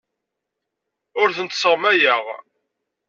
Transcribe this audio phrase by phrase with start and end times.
[1.21, 2.23] Ur tent-sseɣmayeɣ.